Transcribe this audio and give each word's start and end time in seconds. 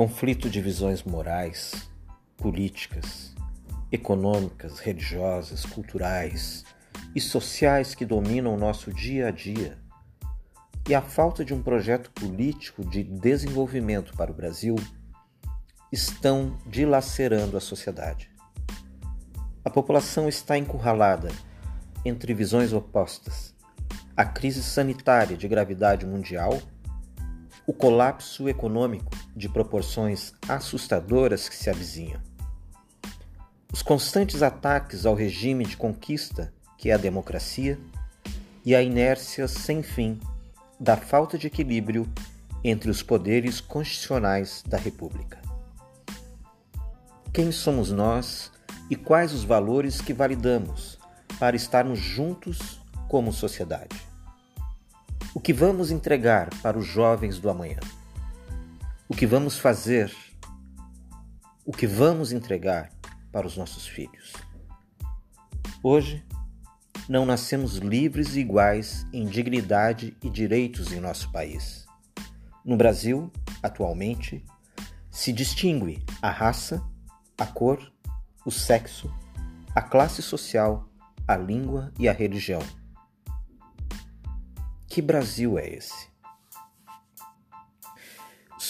conflito 0.00 0.48
de 0.48 0.62
visões 0.62 1.02
morais, 1.02 1.90
políticas, 2.38 3.34
econômicas, 3.92 4.78
religiosas, 4.78 5.66
culturais 5.66 6.64
e 7.14 7.20
sociais 7.20 7.94
que 7.94 8.06
dominam 8.06 8.54
o 8.54 8.58
nosso 8.58 8.90
dia 8.94 9.28
a 9.28 9.30
dia, 9.30 9.76
e 10.88 10.94
a 10.94 11.02
falta 11.02 11.44
de 11.44 11.52
um 11.52 11.62
projeto 11.62 12.10
político 12.12 12.82
de 12.82 13.04
desenvolvimento 13.04 14.16
para 14.16 14.30
o 14.30 14.34
Brasil 14.34 14.74
estão 15.92 16.56
dilacerando 16.66 17.58
a 17.58 17.60
sociedade. 17.60 18.30
A 19.62 19.68
população 19.68 20.30
está 20.30 20.56
encurralada 20.56 21.28
entre 22.06 22.32
visões 22.32 22.72
opostas: 22.72 23.54
a 24.16 24.24
crise 24.24 24.62
sanitária 24.62 25.36
de 25.36 25.46
gravidade 25.46 26.06
mundial, 26.06 26.58
o 27.66 27.74
colapso 27.74 28.48
econômico 28.48 29.19
de 29.34 29.48
proporções 29.48 30.32
assustadoras 30.48 31.48
que 31.48 31.56
se 31.56 31.70
avizinham, 31.70 32.20
os 33.72 33.82
constantes 33.82 34.42
ataques 34.42 35.06
ao 35.06 35.14
regime 35.14 35.64
de 35.64 35.76
conquista 35.76 36.52
que 36.76 36.90
é 36.90 36.94
a 36.94 36.98
democracia 36.98 37.78
e 38.64 38.74
a 38.74 38.82
inércia 38.82 39.46
sem 39.46 39.82
fim 39.82 40.18
da 40.78 40.96
falta 40.96 41.36
de 41.36 41.46
equilíbrio 41.46 42.10
entre 42.64 42.90
os 42.90 43.02
poderes 43.02 43.60
constitucionais 43.60 44.64
da 44.66 44.78
República. 44.78 45.38
Quem 47.32 47.52
somos 47.52 47.90
nós 47.90 48.50
e 48.88 48.96
quais 48.96 49.32
os 49.32 49.44
valores 49.44 50.00
que 50.00 50.12
validamos 50.12 50.98
para 51.38 51.54
estarmos 51.54 51.98
juntos 51.98 52.80
como 53.08 53.32
sociedade? 53.32 53.96
O 55.34 55.38
que 55.38 55.52
vamos 55.52 55.90
entregar 55.90 56.50
para 56.62 56.78
os 56.78 56.86
jovens 56.86 57.38
do 57.38 57.48
amanhã? 57.48 57.78
O 59.10 59.14
que 59.16 59.26
vamos 59.26 59.58
fazer? 59.58 60.14
O 61.66 61.72
que 61.72 61.84
vamos 61.84 62.30
entregar 62.30 62.92
para 63.32 63.44
os 63.44 63.56
nossos 63.56 63.84
filhos? 63.84 64.32
Hoje, 65.82 66.24
não 67.08 67.26
nascemos 67.26 67.78
livres 67.78 68.36
e 68.36 68.40
iguais 68.40 69.04
em 69.12 69.26
dignidade 69.26 70.16
e 70.22 70.30
direitos 70.30 70.92
em 70.92 71.00
nosso 71.00 71.28
país. 71.32 71.86
No 72.64 72.76
Brasil, 72.76 73.32
atualmente, 73.60 74.44
se 75.10 75.32
distingue 75.32 76.04
a 76.22 76.30
raça, 76.30 76.80
a 77.36 77.46
cor, 77.46 77.92
o 78.46 78.50
sexo, 78.52 79.12
a 79.74 79.82
classe 79.82 80.22
social, 80.22 80.88
a 81.26 81.36
língua 81.36 81.92
e 81.98 82.08
a 82.08 82.12
religião. 82.12 82.62
Que 84.86 85.02
Brasil 85.02 85.58
é 85.58 85.68
esse? 85.68 86.09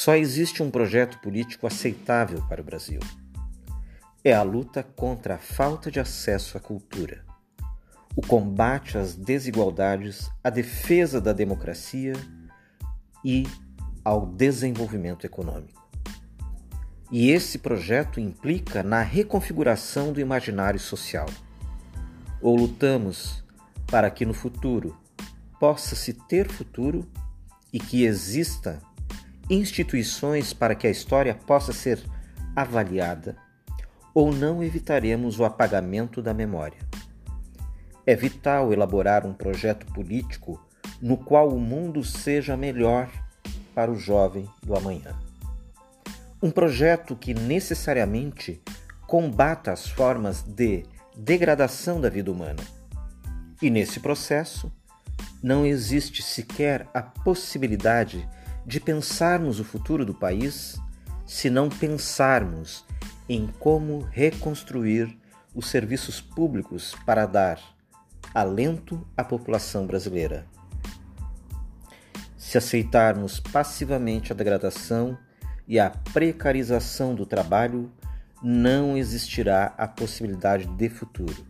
Só 0.00 0.14
existe 0.14 0.62
um 0.62 0.70
projeto 0.70 1.18
político 1.18 1.66
aceitável 1.66 2.40
para 2.48 2.60
o 2.60 2.64
Brasil. 2.64 3.00
É 4.22 4.32
a 4.32 4.44
luta 4.44 4.80
contra 4.82 5.34
a 5.34 5.38
falta 5.38 5.90
de 5.90 5.98
acesso 5.98 6.56
à 6.56 6.60
cultura 6.60 7.26
o 8.14 8.22
combate 8.22 8.96
às 8.96 9.14
desigualdades, 9.16 10.30
a 10.42 10.50
defesa 10.50 11.20
da 11.20 11.32
democracia 11.32 12.14
e 13.24 13.44
ao 14.04 14.24
desenvolvimento 14.24 15.24
econômico. 15.24 15.88
E 17.10 17.30
esse 17.30 17.58
projeto 17.58 18.20
implica 18.20 18.84
na 18.84 19.02
reconfiguração 19.02 20.12
do 20.12 20.20
imaginário 20.20 20.78
social. 20.78 21.26
Ou 22.40 22.56
lutamos 22.56 23.44
para 23.86 24.10
que 24.10 24.24
no 24.24 24.34
futuro 24.34 24.96
possa 25.58 25.96
se 25.96 26.12
ter 26.12 26.48
futuro 26.48 27.04
e 27.72 27.80
que 27.80 28.04
exista 28.04 28.80
instituições 29.50 30.52
para 30.52 30.74
que 30.74 30.86
a 30.86 30.90
história 30.90 31.34
possa 31.34 31.72
ser 31.72 32.02
avaliada, 32.54 33.36
ou 34.14 34.32
não 34.32 34.62
evitaremos 34.62 35.38
o 35.38 35.44
apagamento 35.44 36.20
da 36.20 36.34
memória. 36.34 36.78
É 38.04 38.14
vital 38.16 38.72
elaborar 38.72 39.26
um 39.26 39.32
projeto 39.32 39.86
político 39.92 40.60
no 41.00 41.16
qual 41.16 41.48
o 41.48 41.60
mundo 41.60 42.02
seja 42.02 42.56
melhor 42.56 43.08
para 43.74 43.90
o 43.90 43.96
jovem 43.96 44.48
do 44.62 44.76
amanhã. 44.76 45.14
Um 46.42 46.50
projeto 46.50 47.14
que 47.14 47.34
necessariamente 47.34 48.60
combata 49.06 49.72
as 49.72 49.88
formas 49.88 50.42
de 50.42 50.84
degradação 51.16 52.00
da 52.00 52.08
vida 52.08 52.30
humana. 52.30 52.62
E 53.60 53.70
nesse 53.70 54.00
processo, 54.00 54.72
não 55.42 55.66
existe 55.66 56.22
sequer 56.22 56.86
a 56.92 57.02
possibilidade 57.02 58.28
de 58.68 58.78
pensarmos 58.78 59.58
o 59.58 59.64
futuro 59.64 60.04
do 60.04 60.12
país 60.12 60.78
se 61.24 61.48
não 61.48 61.70
pensarmos 61.70 62.84
em 63.26 63.46
como 63.58 64.00
reconstruir 64.10 65.18
os 65.54 65.70
serviços 65.70 66.20
públicos 66.20 66.94
para 67.06 67.24
dar 67.24 67.58
alento 68.34 69.08
à 69.16 69.24
população 69.24 69.86
brasileira. 69.86 70.44
Se 72.36 72.58
aceitarmos 72.58 73.40
passivamente 73.40 74.32
a 74.32 74.36
degradação 74.36 75.16
e 75.66 75.80
a 75.80 75.88
precarização 75.88 77.14
do 77.14 77.24
trabalho, 77.24 77.90
não 78.42 78.98
existirá 78.98 79.72
a 79.78 79.88
possibilidade 79.88 80.66
de 80.66 80.90
futuro. 80.90 81.46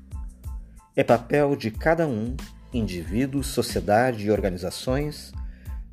É 0.95 1.03
papel 1.03 1.57
de 1.57 1.73
cada 1.73 2.07
um, 2.07 2.37
indivíduo, 2.73 3.43
sociedade 3.43 4.25
e 4.25 4.31
organizações, 4.31 5.33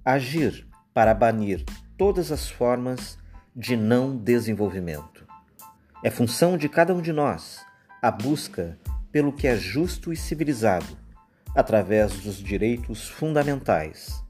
agir 0.06 0.68
para 0.95 1.13
banir 1.13 1.61
todas 1.97 2.31
as 2.31 2.50
formas 2.50 3.17
de 3.53 3.75
não 3.75 4.16
desenvolvimento. 4.16 5.28
É 6.01 6.09
função 6.09 6.57
de 6.57 6.69
cada 6.69 6.95
um 6.95 7.01
de 7.01 7.11
nós 7.11 7.59
a 8.01 8.09
busca 8.09 8.79
pelo 9.11 9.33
que 9.33 9.45
é 9.45 9.57
justo 9.57 10.13
e 10.13 10.16
civilizado, 10.16 10.97
através 11.53 12.13
dos 12.19 12.38
direitos 12.38 13.09
fundamentais. 13.09 14.23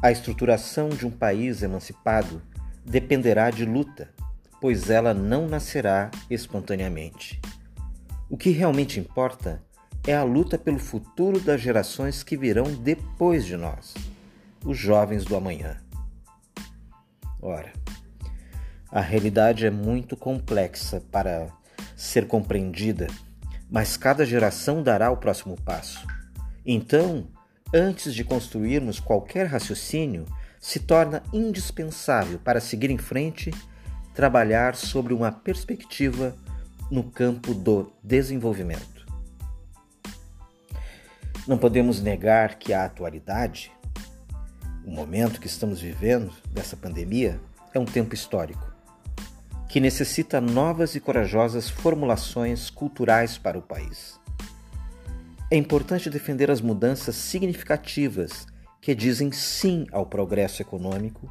A 0.00 0.10
estruturação 0.10 0.88
de 0.88 1.06
um 1.06 1.10
país 1.10 1.62
emancipado 1.62 2.40
dependerá 2.82 3.50
de 3.50 3.66
luta, 3.66 4.08
pois 4.62 4.88
ela 4.88 5.12
não 5.12 5.46
nascerá 5.46 6.10
espontaneamente. 6.30 7.42
O 8.30 8.38
que 8.38 8.48
realmente 8.48 8.98
importa 8.98 9.62
é 10.06 10.16
a 10.16 10.22
luta 10.22 10.56
pelo 10.56 10.78
futuro 10.78 11.38
das 11.40 11.60
gerações 11.60 12.22
que 12.22 12.38
virão 12.38 12.74
depois 12.74 13.44
de 13.44 13.56
nós, 13.56 13.94
os 14.64 14.78
jovens 14.78 15.24
do 15.24 15.36
amanhã. 15.36 15.76
Ora, 17.40 17.72
a 18.90 19.00
realidade 19.00 19.66
é 19.66 19.70
muito 19.70 20.16
complexa 20.16 21.02
para 21.10 21.48
ser 21.96 22.26
compreendida 22.26 23.06
mas 23.74 23.96
cada 23.96 24.24
geração 24.24 24.84
dará 24.84 25.10
o 25.10 25.16
próximo 25.16 25.56
passo. 25.60 26.06
Então, 26.64 27.26
antes 27.74 28.14
de 28.14 28.22
construirmos 28.22 29.00
qualquer 29.00 29.46
raciocínio, 29.46 30.26
se 30.60 30.78
torna 30.78 31.24
indispensável 31.32 32.38
para 32.38 32.60
seguir 32.60 32.90
em 32.90 32.98
frente 32.98 33.50
trabalhar 34.14 34.76
sobre 34.76 35.12
uma 35.12 35.32
perspectiva 35.32 36.36
no 36.88 37.02
campo 37.02 37.52
do 37.52 37.92
desenvolvimento. 38.00 39.04
Não 41.48 41.58
podemos 41.58 42.00
negar 42.00 42.60
que 42.60 42.72
a 42.72 42.84
atualidade, 42.84 43.72
o 44.86 44.90
momento 44.90 45.40
que 45.40 45.46
estamos 45.46 45.80
vivendo 45.80 46.32
dessa 46.50 46.76
pandemia, 46.76 47.40
é 47.72 47.78
um 47.78 47.84
tempo 47.84 48.14
histórico 48.14 48.72
que 49.68 49.80
necessita 49.80 50.40
novas 50.40 50.94
e 50.94 51.00
corajosas 51.00 51.68
formulações 51.68 52.70
culturais 52.70 53.36
para 53.36 53.58
o 53.58 53.62
país. 53.62 54.20
É 55.50 55.56
importante 55.56 56.08
defender 56.08 56.48
as 56.48 56.60
mudanças 56.60 57.16
significativas 57.16 58.46
que 58.80 58.94
dizem 58.94 59.32
sim 59.32 59.86
ao 59.90 60.06
progresso 60.06 60.62
econômico 60.62 61.28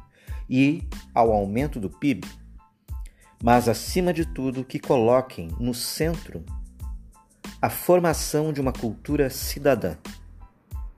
e 0.50 0.82
ao 1.14 1.32
aumento 1.32 1.80
do 1.80 1.88
PIB, 1.88 2.28
mas, 3.42 3.68
acima 3.68 4.12
de 4.12 4.26
tudo, 4.26 4.64
que 4.64 4.78
coloquem 4.78 5.48
no 5.58 5.72
centro 5.72 6.44
a 7.62 7.70
formação 7.70 8.52
de 8.52 8.60
uma 8.60 8.72
cultura 8.72 9.30
cidadã, 9.30 9.96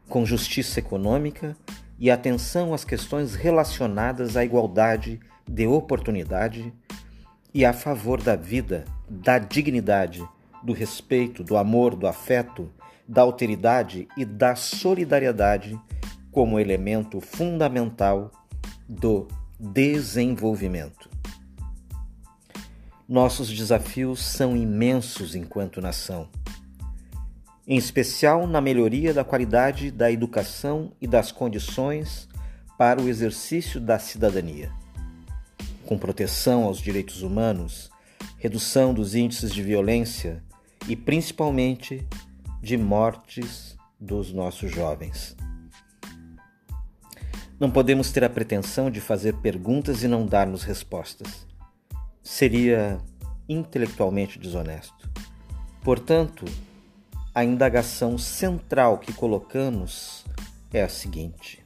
com 0.09 0.27
justiça 0.27 0.81
econômica 0.81 1.57
e 1.99 2.11
atenção 2.11 2.75
às 2.75 2.85
questões 2.85 3.35
relacionadas 3.35 4.37
à 4.37 4.45
igualdade 4.45 5.21
de 5.49 5.67
oportunidade 5.67 6.73
e 7.55 7.65
a 7.65 7.73
favor 7.73 8.23
da 8.23 8.37
vida, 8.37 8.85
da 9.09 9.39
dignidade, 9.39 10.27
do 10.63 10.73
respeito, 10.73 11.43
do 11.43 11.57
amor, 11.57 11.95
do 11.95 12.07
afeto, 12.07 12.71
da 13.09 13.23
alteridade 13.23 14.09
e 14.17 14.25
da 14.25 14.55
solidariedade 14.55 15.81
como 16.31 16.61
elemento 16.61 17.21
fundamental 17.21 18.31
do 18.89 19.27
desenvolvimento. 19.59 21.09
Nossos 23.09 23.49
desafios 23.49 24.23
são 24.23 24.57
imensos 24.57 25.35
enquanto 25.35 25.81
nação, 25.81 26.29
em 27.67 27.77
especial 27.77 28.47
na 28.47 28.61
melhoria 28.61 29.13
da 29.13 29.25
qualidade 29.25 29.91
da 29.91 30.11
educação 30.11 30.93
e 31.01 31.07
das 31.07 31.33
condições 31.33 32.29
para 32.79 33.01
o 33.01 33.09
exercício 33.09 33.81
da 33.81 33.99
cidadania 33.99 34.71
com 35.87 35.97
proteção 35.97 36.65
aos 36.65 36.79
direitos 36.79 37.23
humanos, 37.23 37.91
redução 38.39 38.93
dos 38.93 39.15
índices 39.15 39.55
de 39.55 39.63
violência 39.63 40.43
e 40.89 40.97
principalmente 40.97 42.07
de 42.61 42.77
mortes 42.77 43.77
dos 43.99 44.33
nossos 44.33 44.71
jovens. 44.71 45.37
Não 47.59 47.71
podemos 47.71 48.11
ter 48.11 48.23
a 48.25 48.29
pretensão 48.29 48.91
de 48.91 49.01
fazer 49.01 49.35
perguntas 49.37 50.03
e 50.03 50.09
não 50.09 50.27
darmos 50.27 50.63
respostas. 50.63 51.47
Seria 52.23 52.99
intelectualmente 53.49 54.39
desonesto. 54.39 55.09
Portanto, 55.83 56.45
a 57.37 57.45
indagação 57.45 58.17
central 58.17 58.97
que 58.97 59.13
colocamos 59.13 60.25
é 60.73 60.83
a 60.83 60.89
seguinte: 60.89 61.63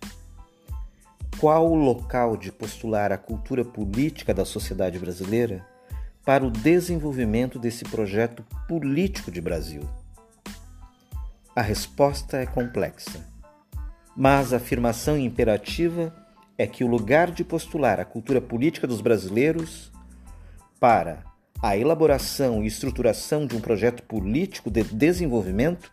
qual 1.39 1.71
o 1.71 1.77
local 1.77 2.37
de 2.37 2.51
postular 2.51 3.13
a 3.13 3.17
cultura 3.17 3.65
política 3.65 4.35
da 4.35 4.45
sociedade 4.45 4.99
brasileira 4.99 5.65
para 6.25 6.45
o 6.45 6.51
desenvolvimento 6.51 7.57
desse 7.57 7.85
projeto 7.85 8.45
político 8.67 9.31
de 9.31 9.41
Brasil? 9.41 9.89
A 11.55 11.63
resposta 11.63 12.39
é 12.39 12.47
complexa, 12.47 13.25
mas 14.17 14.53
a 14.53 14.57
afirmação 14.57 15.17
imperativa 15.17 16.13
é 16.59 16.67
que 16.67 16.83
o 16.83 16.89
lugar 16.89 17.31
de 17.31 17.45
postular 17.45 18.01
a 18.01 18.05
cultura 18.05 18.41
política 18.41 18.89
dos 18.89 19.01
brasileiros 19.01 19.93
para 20.81 21.30
a 21.63 21.77
elaboração 21.77 22.65
e 22.65 22.67
estruturação 22.67 23.47
de 23.47 23.55
um 23.55 23.61
projeto 23.61 24.03
político 24.05 24.71
de 24.71 24.83
desenvolvimento 24.83 25.91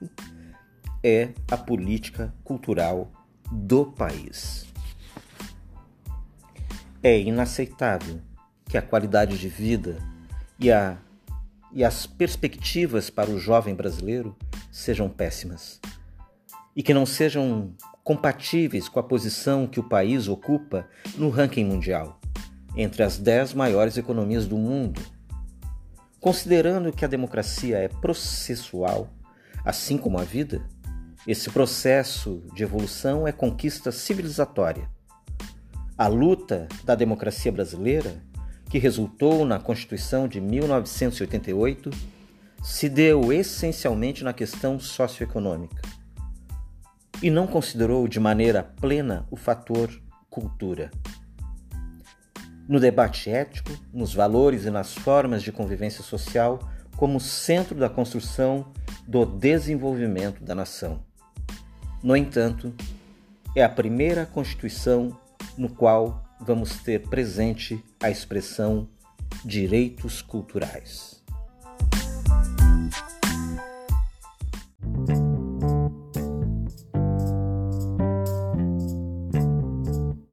é 1.03 1.29
a 1.51 1.57
política 1.57 2.33
cultural 2.43 3.11
do 3.51 3.85
país. 3.85 4.65
É 7.03 7.19
inaceitável 7.19 8.21
que 8.65 8.77
a 8.77 8.81
qualidade 8.81 9.37
de 9.37 9.49
vida 9.49 9.97
e, 10.57 10.71
a, 10.71 10.97
e 11.73 11.83
as 11.83 12.07
perspectivas 12.07 13.09
para 13.09 13.29
o 13.29 13.37
jovem 13.37 13.75
brasileiro 13.75 14.35
sejam 14.71 15.09
péssimas 15.09 15.81
e 16.75 16.81
que 16.81 16.93
não 16.93 17.05
sejam 17.05 17.73
compatíveis 18.05 18.87
com 18.87 18.99
a 18.99 19.03
posição 19.03 19.67
que 19.67 19.81
o 19.81 19.89
país 19.89 20.29
ocupa 20.29 20.87
no 21.17 21.29
ranking 21.29 21.65
mundial, 21.65 22.19
entre 22.75 23.03
as 23.03 23.17
dez 23.17 23.53
maiores 23.53 23.97
economias 23.97 24.45
do 24.45 24.57
mundo 24.57 25.16
Considerando 26.19 26.91
que 26.91 27.05
a 27.05 27.07
democracia 27.07 27.77
é 27.77 27.87
processual, 27.87 29.09
assim 29.63 29.97
como 29.97 30.17
a 30.17 30.23
vida, 30.23 30.61
esse 31.27 31.49
processo 31.49 32.43
de 32.55 32.63
evolução 32.63 33.27
é 33.27 33.31
conquista 33.31 33.91
civilizatória. 33.91 34.89
A 35.97 36.07
luta 36.07 36.67
da 36.83 36.95
democracia 36.95 37.51
brasileira, 37.51 38.23
que 38.69 38.79
resultou 38.79 39.45
na 39.45 39.59
Constituição 39.59 40.27
de 40.27 40.41
1988, 40.41 41.91
se 42.63 42.89
deu 42.89 43.31
essencialmente 43.31 44.23
na 44.23 44.33
questão 44.33 44.79
socioeconômica 44.79 45.81
e 47.21 47.29
não 47.29 47.47
considerou 47.47 48.07
de 48.07 48.19
maneira 48.19 48.63
plena 48.63 49.25
o 49.29 49.35
fator 49.35 49.89
cultura 50.29 50.91
no 52.67 52.79
debate 52.79 53.29
ético, 53.29 53.71
nos 53.93 54.13
valores 54.13 54.65
e 54.65 54.69
nas 54.69 54.93
formas 54.93 55.41
de 55.41 55.51
convivência 55.51 56.03
social 56.03 56.59
como 56.95 57.19
centro 57.19 57.75
da 57.75 57.89
construção 57.89 58.71
do 59.07 59.25
desenvolvimento 59.25 60.43
da 60.43 60.55
nação. 60.55 60.99
No 62.03 62.15
entanto, 62.15 62.73
é 63.55 63.63
a 63.63 63.69
primeira 63.69 64.25
Constituição 64.25 65.17
no 65.57 65.69
qual 65.69 66.23
vamos 66.39 66.77
ter 66.79 67.07
presente 67.07 67.83
a 68.01 68.09
expressão 68.09 68.87
direitos 69.43 70.21
culturais. 70.21 71.23